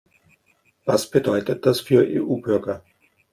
[0.83, 2.83] Was bedeutet das für EU-Bürger?